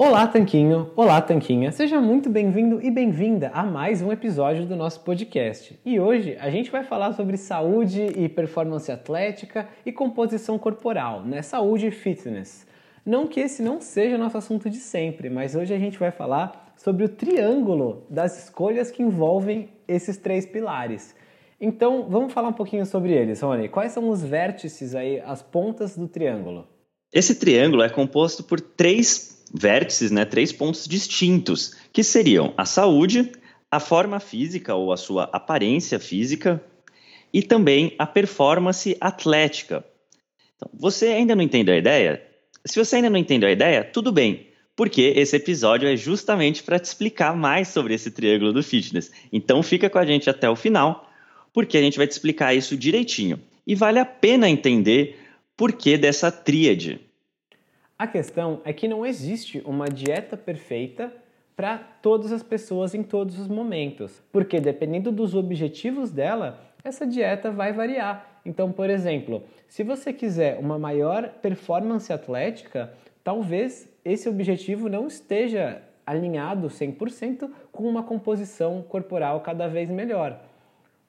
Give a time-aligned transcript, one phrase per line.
[0.00, 0.92] Olá, Tanquinho!
[0.94, 1.72] Olá, Tanquinha!
[1.72, 5.76] Seja muito bem-vindo e bem-vinda a mais um episódio do nosso podcast.
[5.84, 11.42] E hoje a gente vai falar sobre saúde e performance atlética e composição corporal, né?
[11.42, 12.64] Saúde e fitness.
[13.04, 16.72] Não que esse não seja nosso assunto de sempre, mas hoje a gente vai falar
[16.76, 21.12] sobre o triângulo das escolhas que envolvem esses três pilares.
[21.60, 23.68] Então, vamos falar um pouquinho sobre eles, Rony.
[23.68, 26.68] Quais são os vértices aí, as pontas do triângulo?
[27.12, 33.32] Esse triângulo é composto por três vértices, né, três pontos distintos, que seriam a saúde,
[33.70, 36.62] a forma física ou a sua aparência física
[37.32, 39.84] e também a performance atlética.
[40.56, 42.22] Então, você ainda não entendeu a ideia?
[42.64, 46.78] Se você ainda não entendeu a ideia, tudo bem, porque esse episódio é justamente para
[46.78, 49.10] te explicar mais sobre esse triângulo do fitness.
[49.32, 51.10] Então fica com a gente até o final,
[51.52, 53.40] porque a gente vai te explicar isso direitinho.
[53.66, 55.18] E vale a pena entender
[55.56, 57.00] por que dessa tríade.
[57.98, 61.12] A questão é que não existe uma dieta perfeita
[61.56, 67.50] para todas as pessoas em todos os momentos, porque dependendo dos objetivos dela, essa dieta
[67.50, 68.40] vai variar.
[68.46, 72.94] Então, por exemplo, se você quiser uma maior performance atlética,
[73.24, 80.40] talvez esse objetivo não esteja alinhado 100% com uma composição corporal cada vez melhor.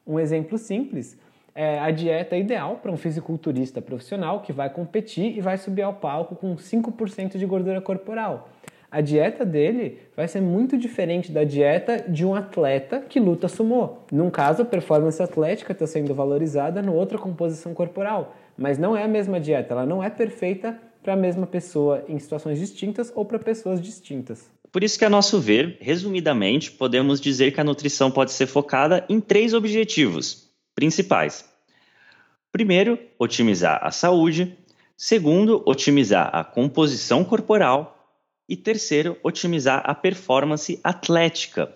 [0.07, 1.19] Um exemplo simples
[1.55, 5.93] é a dieta ideal para um fisiculturista profissional que vai competir e vai subir ao
[5.93, 8.49] palco com 5% de gordura corporal.
[8.91, 13.97] A dieta dele vai ser muito diferente da dieta de um atleta que luta sumô.
[14.11, 18.35] Num caso, a performance atlética está sendo valorizada, no outro, a composição corporal.
[18.57, 22.17] Mas não é a mesma dieta, ela não é perfeita para a mesma pessoa em
[22.17, 24.49] situações distintas ou para pessoas distintas.
[24.71, 29.05] Por isso que, a nosso ver, resumidamente, podemos dizer que a nutrição pode ser focada
[29.07, 30.48] em três objetivos
[30.79, 31.43] principais.
[32.53, 34.55] Primeiro, otimizar a saúde.
[34.95, 38.15] Segundo, otimizar a composição corporal.
[38.47, 41.69] E terceiro, otimizar a performance atlética.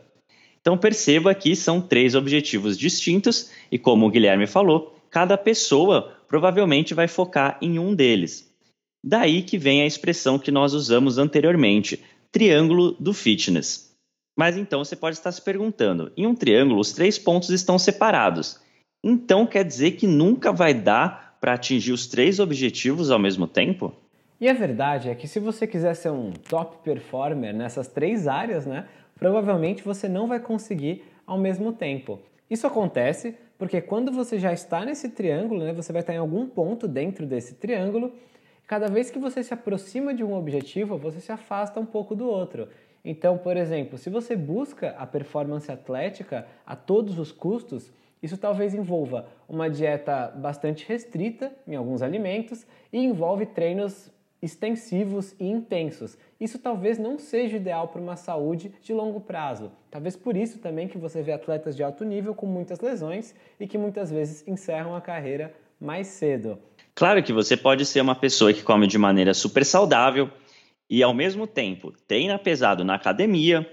[0.62, 6.94] Então perceba que são três objetivos distintos e, como o Guilherme falou, cada pessoa provavelmente
[6.94, 8.50] vai focar em um deles.
[9.04, 12.02] Daí que vem a expressão que nós usamos anteriormente,
[12.32, 13.94] triângulo do fitness.
[14.34, 18.63] Mas então você pode estar se perguntando: em um triângulo, os três pontos estão separados.
[19.04, 23.94] Então quer dizer que nunca vai dar para atingir os três objetivos ao mesmo tempo?
[24.40, 28.66] E a verdade é que se você quiser ser um top performer nessas três áreas,
[28.66, 28.88] né,
[29.20, 32.20] provavelmente você não vai conseguir ao mesmo tempo.
[32.50, 36.48] Isso acontece porque quando você já está nesse triângulo, né, você vai estar em algum
[36.48, 38.14] ponto dentro desse triângulo.
[38.66, 42.26] Cada vez que você se aproxima de um objetivo, você se afasta um pouco do
[42.26, 42.70] outro.
[43.04, 47.92] Então, por exemplo, se você busca a performance atlética a todos os custos,
[48.24, 54.10] Isso talvez envolva uma dieta bastante restrita em alguns alimentos e envolve treinos
[54.42, 56.18] extensivos e intensos.
[56.40, 59.72] Isso talvez não seja ideal para uma saúde de longo prazo.
[59.92, 63.68] Talvez por isso também que você vê atletas de alto nível com muitas lesões e
[63.68, 66.58] que muitas vezes encerram a carreira mais cedo.
[66.96, 70.30] Claro que você pode ser uma pessoa que come de maneira super saudável
[70.90, 73.70] e ao mesmo tempo treina pesado na academia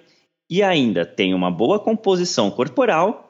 [0.49, 3.30] e ainda tem uma boa composição corporal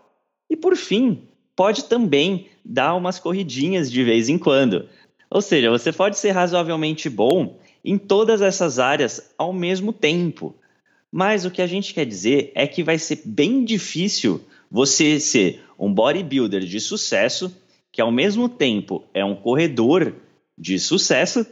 [0.50, 1.22] e por fim
[1.54, 4.88] pode também dar umas corridinhas de vez em quando.
[5.30, 10.54] Ou seja, você pode ser razoavelmente bom em todas essas áreas ao mesmo tempo.
[11.10, 15.62] Mas o que a gente quer dizer é que vai ser bem difícil você ser
[15.78, 17.54] um bodybuilder de sucesso,
[17.90, 20.14] que ao mesmo tempo é um corredor
[20.56, 21.46] de sucesso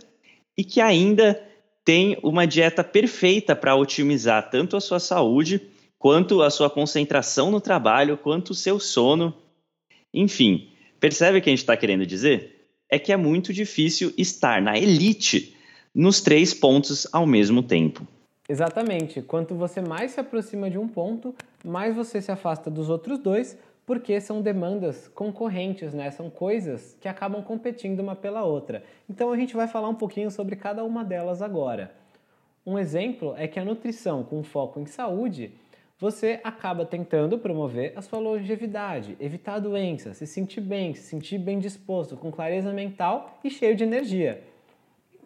[0.56, 1.40] e que ainda
[1.84, 5.62] tem uma dieta perfeita para otimizar tanto a sua saúde,
[5.98, 9.34] quanto a sua concentração no trabalho, quanto o seu sono.
[10.12, 12.58] Enfim, percebe o que a gente está querendo dizer?
[12.88, 15.56] é que é muito difícil estar na elite
[15.94, 18.06] nos três pontos ao mesmo tempo.
[18.48, 19.20] Exatamente.
[19.20, 23.58] Quanto você mais se aproxima de um ponto, mais você se afasta dos outros dois,
[23.84, 26.10] porque são demandas concorrentes, né?
[26.10, 28.82] São coisas que acabam competindo uma pela outra.
[29.08, 31.92] Então a gente vai falar um pouquinho sobre cada uma delas agora.
[32.64, 35.52] Um exemplo é que a nutrição com foco em saúde
[35.98, 41.58] você acaba tentando promover a sua longevidade, evitar doenças, se sentir bem, se sentir bem
[41.58, 44.42] disposto, com clareza mental e cheio de energia.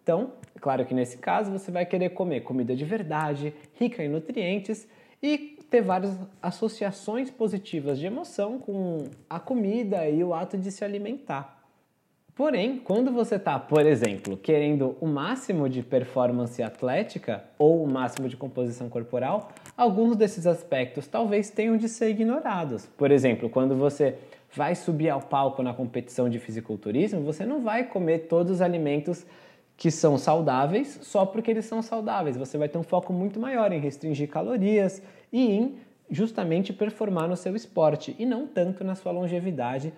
[0.01, 4.09] Então, é claro que nesse caso você vai querer comer comida de verdade, rica em
[4.09, 4.87] nutrientes
[5.21, 10.83] e ter várias associações positivas de emoção com a comida e o ato de se
[10.83, 11.62] alimentar.
[12.35, 18.27] Porém, quando você está, por exemplo, querendo o máximo de performance atlética ou o máximo
[18.27, 22.87] de composição corporal, alguns desses aspectos talvez tenham de ser ignorados.
[22.97, 24.15] Por exemplo, quando você
[24.51, 29.23] vai subir ao palco na competição de fisiculturismo, você não vai comer todos os alimentos
[29.77, 32.35] que são saudáveis só porque eles são saudáveis.
[32.35, 35.75] Você vai ter um foco muito maior em restringir calorias e em
[36.09, 39.93] justamente performar no seu esporte e não tanto na sua longevidade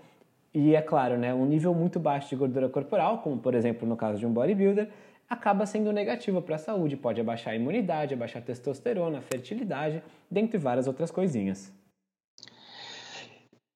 [0.55, 3.97] e é claro, né, um nível muito baixo de gordura corporal, como por exemplo no
[3.97, 4.87] caso de um bodybuilder,
[5.29, 10.01] acaba sendo negativo para a saúde, pode abaixar a imunidade, abaixar a testosterona, a fertilidade,
[10.31, 11.73] dentre várias outras coisinhas.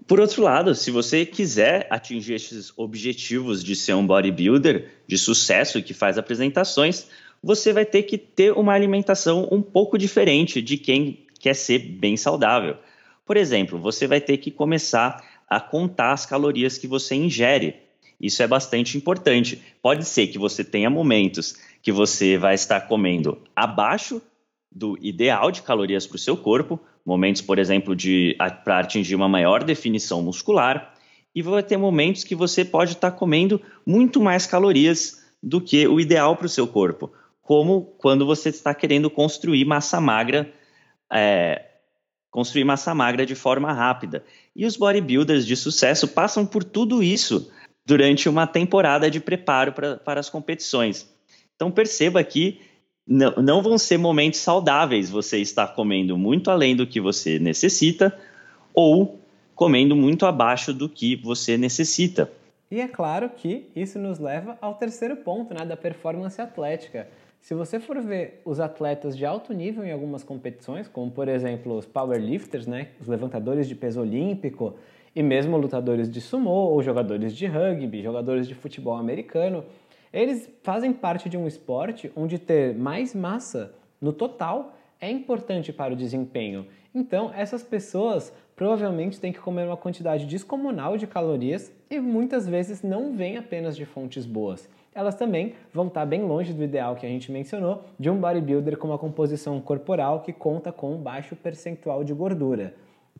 [0.08, 5.84] Por outro lado, se você quiser atingir esses objetivos de ser um bodybuilder de sucesso
[5.84, 7.08] que faz apresentações,
[7.44, 12.16] você vai ter que ter uma alimentação um pouco diferente de quem quer ser bem
[12.16, 12.78] saudável.
[13.26, 17.76] Por exemplo, você vai ter que começar a contar as calorias que você ingere.
[18.20, 19.62] Isso é bastante importante.
[19.82, 24.22] Pode ser que você tenha momentos que você vai estar comendo abaixo
[24.72, 29.28] do ideal de calorias para o seu corpo, momentos, por exemplo, de para atingir uma
[29.28, 30.94] maior definição muscular,
[31.34, 36.00] e vai ter momentos que você pode estar comendo muito mais calorias do que o
[36.00, 37.12] ideal para o seu corpo,
[37.42, 40.52] como quando você está querendo construir massa magra
[41.12, 41.69] é,
[42.30, 44.24] construir massa magra de forma rápida.
[44.56, 47.52] E os bodybuilders de sucesso passam por tudo isso
[47.86, 51.10] durante uma temporada de preparo pra, para as competições.
[51.56, 52.62] Então perceba que
[53.08, 58.16] não, não vão ser momentos saudáveis você estar comendo muito além do que você necessita
[58.74, 59.20] ou
[59.56, 62.32] comendo muito abaixo do que você necessita.
[62.72, 67.08] E é claro que isso nos leva ao terceiro ponto né, da performance atlética,
[67.42, 71.78] se você for ver os atletas de alto nível em algumas competições, como por exemplo
[71.78, 74.76] os powerlifters, né, os levantadores de peso olímpico,
[75.16, 79.64] e mesmo lutadores de sumô ou jogadores de rugby, jogadores de futebol americano,
[80.14, 85.94] eles fazem parte de um esporte onde ter mais massa no total é importante para
[85.94, 86.68] o desempenho.
[86.94, 92.84] Então, essas pessoas provavelmente têm que comer uma quantidade descomunal de calorias e muitas vezes
[92.84, 97.06] não vem apenas de fontes boas elas também vão estar bem longe do ideal que
[97.06, 101.36] a gente mencionou de um bodybuilder com uma composição corporal que conta com um baixo
[101.36, 102.74] percentual de gordura.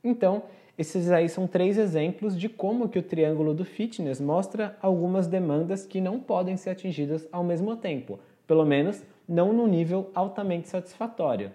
[0.04, 0.44] Então,
[0.78, 5.86] esses aí são três exemplos de como que o triângulo do fitness mostra algumas demandas
[5.86, 11.52] que não podem ser atingidas ao mesmo tempo, pelo menos não no nível altamente satisfatório.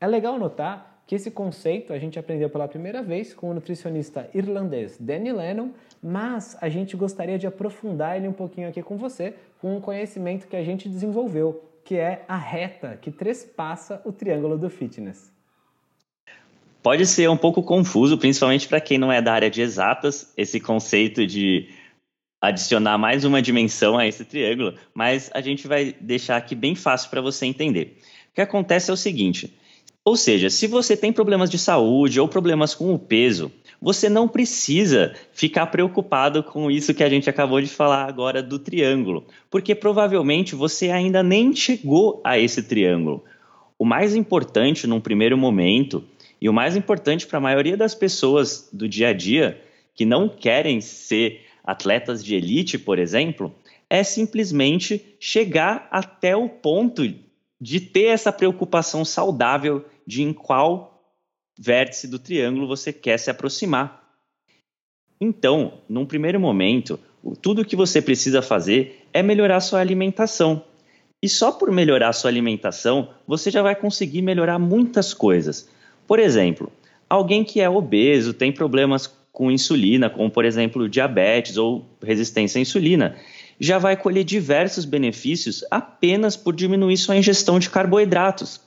[0.00, 4.28] É legal notar que esse conceito a gente aprendeu pela primeira vez com o nutricionista
[4.34, 5.70] irlandês Danny Lennon,
[6.02, 10.46] mas a gente gostaria de aprofundar ele um pouquinho aqui com você, com um conhecimento
[10.46, 15.30] que a gente desenvolveu, que é a reta que trespassa o triângulo do fitness.
[16.82, 20.58] Pode ser um pouco confuso, principalmente para quem não é da área de exatas, esse
[20.58, 21.68] conceito de
[22.40, 27.08] adicionar mais uma dimensão a esse triângulo, mas a gente vai deixar aqui bem fácil
[27.08, 27.98] para você entender.
[28.30, 29.56] O que acontece é o seguinte:
[30.04, 34.26] Ou seja, se você tem problemas de saúde ou problemas com o peso, você não
[34.26, 39.74] precisa ficar preocupado com isso que a gente acabou de falar agora do triângulo, porque
[39.74, 43.24] provavelmente você ainda nem chegou a esse triângulo.
[43.78, 46.04] O mais importante num primeiro momento,
[46.40, 49.60] e o mais importante para a maioria das pessoas do dia a dia
[49.94, 53.54] que não querem ser atletas de elite, por exemplo,
[53.88, 57.04] é simplesmente chegar até o ponto
[57.62, 61.00] de ter essa preocupação saudável de em qual
[61.56, 64.02] vértice do triângulo você quer se aproximar.
[65.20, 66.98] Então, num primeiro momento,
[67.40, 70.64] tudo que você precisa fazer é melhorar sua alimentação.
[71.22, 75.68] E só por melhorar sua alimentação, você já vai conseguir melhorar muitas coisas.
[76.04, 76.72] Por exemplo,
[77.08, 82.62] alguém que é obeso, tem problemas com insulina, como por exemplo diabetes ou resistência à
[82.62, 83.16] insulina,
[83.58, 88.60] já vai colher diversos benefícios apenas por diminuir sua ingestão de carboidratos.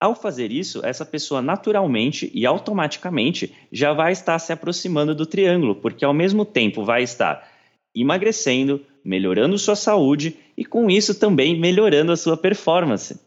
[0.00, 5.76] Ao fazer isso, essa pessoa naturalmente e automaticamente já vai estar se aproximando do triângulo,
[5.76, 7.48] porque ao mesmo tempo vai estar
[7.94, 13.18] emagrecendo, melhorando sua saúde e com isso também melhorando a sua performance.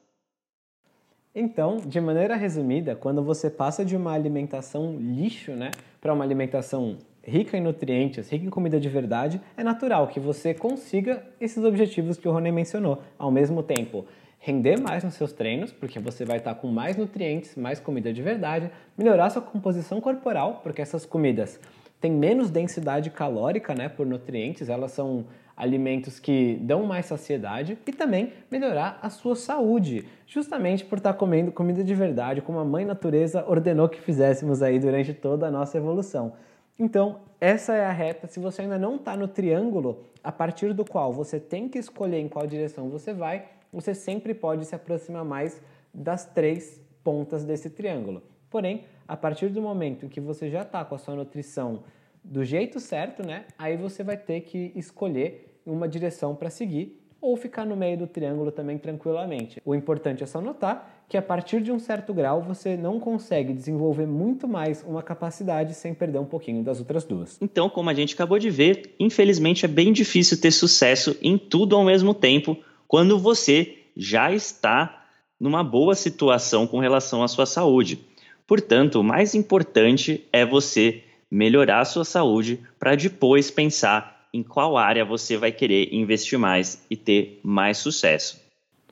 [1.34, 5.70] Então, de maneira resumida, quando você passa de uma alimentação lixo, né,
[6.02, 10.54] para uma alimentação rica em nutrientes, rica em comida de verdade, é natural que você
[10.54, 13.02] consiga esses objetivos que o Rony mencionou.
[13.20, 14.06] Ao mesmo tempo,
[14.40, 18.22] render mais nos seus treinos, porque você vai estar com mais nutrientes, mais comida de
[18.22, 21.60] verdade, melhorar sua composição corporal, porque essas comidas
[22.00, 27.92] têm menos densidade calórica, né, por nutrientes, elas são alimentos que dão mais saciedade e
[27.92, 32.86] também melhorar a sua saúde, justamente por estar comendo comida de verdade, como a mãe
[32.86, 36.34] natureza ordenou que fizéssemos aí durante toda a nossa evolução.
[36.80, 38.28] Então, essa é a reta.
[38.28, 42.20] Se você ainda não está no triângulo, a partir do qual você tem que escolher
[42.20, 45.62] em qual direção você vai, você sempre pode se aproximar mais
[45.94, 48.22] das três pontas desse triângulo.
[48.50, 51.84] Porém, a partir do momento em que você já está com a sua nutrição
[52.24, 53.46] do jeito certo, né?
[53.58, 58.08] Aí você vai ter que escolher uma direção para seguir ou ficar no meio do
[58.08, 59.62] triângulo também tranquilamente.
[59.66, 63.54] O importante é só notar que a partir de um certo grau você não consegue
[63.54, 67.38] desenvolver muito mais uma capacidade sem perder um pouquinho das outras duas.
[67.42, 71.76] Então, como a gente acabou de ver, infelizmente é bem difícil ter sucesso em tudo
[71.76, 72.58] ao mesmo tempo
[72.88, 75.06] quando você já está
[75.40, 78.00] numa boa situação com relação à sua saúde.
[78.46, 84.78] Portanto, o mais importante é você melhorar a sua saúde para depois pensar em qual
[84.78, 88.46] área você vai querer investir mais e ter mais sucesso.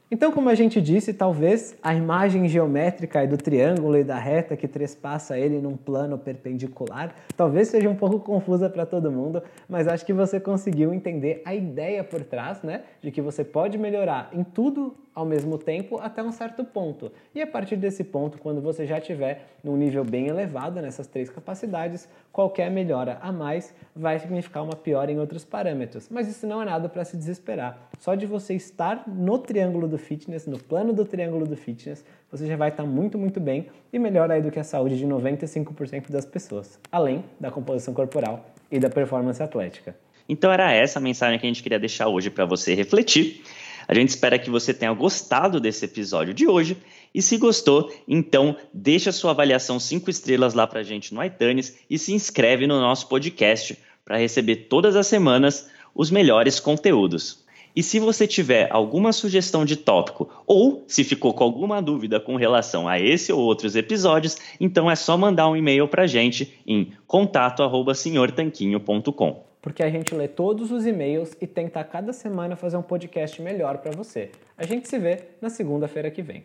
[0.09, 4.67] Então, como a gente disse, talvez a imagem geométrica do triângulo e da reta que
[4.67, 10.05] trespassa ele num plano perpendicular, talvez seja um pouco confusa para todo mundo, mas acho
[10.05, 14.43] que você conseguiu entender a ideia por trás, né, de que você pode melhorar em
[14.43, 17.11] tudo ao mesmo tempo até um certo ponto.
[17.33, 21.29] E a partir desse ponto, quando você já estiver num nível bem elevado nessas três
[21.29, 26.09] capacidades, qualquer melhora a mais vai significar uma piora em outros parâmetros.
[26.09, 27.89] Mas isso não é nada para se desesperar.
[27.99, 32.45] Só de você estar no triângulo do fitness, no plano do triângulo do fitness, você
[32.45, 36.11] já vai estar muito, muito bem e melhor aí do que a saúde de 95%
[36.11, 39.95] das pessoas, além da composição corporal e da performance atlética.
[40.27, 43.43] Então era essa a mensagem que a gente queria deixar hoje para você refletir.
[43.87, 46.77] A gente espera que você tenha gostado desse episódio de hoje.
[47.13, 51.77] E se gostou, então deixa sua avaliação 5 estrelas lá para a gente no iTunes
[51.89, 57.45] e se inscreve no nosso podcast para receber todas as semanas os melhores conteúdos.
[57.75, 62.37] E se você tiver alguma sugestão de tópico ou se ficou com alguma dúvida com
[62.37, 66.93] relação a esse ou outros episódios, então é só mandar um e-mail para gente em
[67.05, 73.41] contato@senhortanquinho.com porque a gente lê todos os e-mails e tenta cada semana fazer um podcast
[73.41, 74.29] melhor para você.
[74.55, 76.43] A gente se vê na segunda-feira que vem.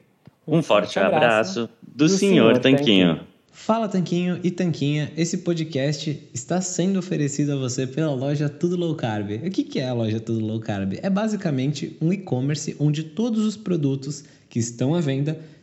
[0.49, 3.17] Um, um forte, forte abraço, abraço do, do Senhor, Tanquinho.
[3.17, 3.21] Tanquinho.
[3.53, 8.95] Fala Tanquinho e Tanquinha, esse podcast está sendo oferecido a você pela loja Tudo Low
[8.95, 9.33] Carb.
[9.33, 10.95] O que é a loja Tudo Low Carb?
[11.03, 15.39] É basicamente um e-commerce onde todos os produtos que estão à venda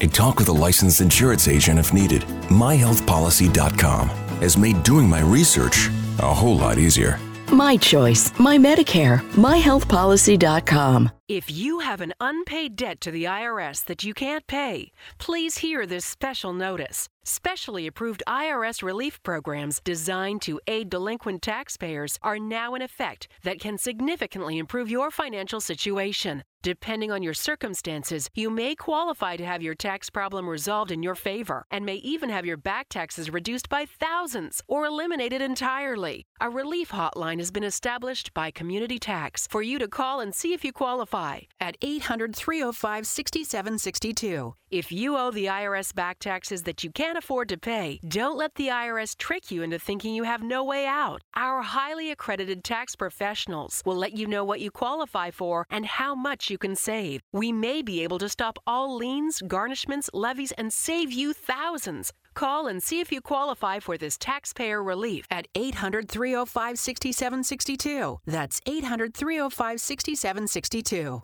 [0.00, 2.22] and talk with a licensed insurance agent if needed.
[2.48, 4.08] MyHealthPolicy.com
[4.40, 5.88] has made doing my research
[6.18, 7.18] a whole lot easier.
[7.52, 11.10] My choice, my Medicare, myhealthpolicy.com.
[11.28, 15.84] If you have an unpaid debt to the IRS that you can't pay, please hear
[15.84, 17.10] this special notice.
[17.22, 23.60] Specially approved IRS relief programs designed to aid delinquent taxpayers are now in effect that
[23.60, 26.42] can significantly improve your financial situation.
[26.62, 31.14] Depending on your circumstances, you may qualify to have your tax problem resolved in your
[31.14, 36.24] favor and may even have your back taxes reduced by thousands or eliminated entirely.
[36.40, 40.52] A relief hotline has been established by Community Tax for you to call and see
[40.52, 41.17] if you qualify
[41.60, 44.54] at 800 305 6762.
[44.70, 48.54] If you owe the IRS back taxes that you can't afford to pay, don't let
[48.54, 51.22] the IRS trick you into thinking you have no way out.
[51.34, 56.14] Our highly accredited tax professionals will let you know what you qualify for and how
[56.14, 57.22] much you can save.
[57.32, 62.12] We may be able to stop all liens, garnishments, levies, and save you thousands.
[62.38, 68.20] Call and see if you qualify for this taxpayer relief at 800 305 6762.
[68.26, 71.22] That's 800 305 6762.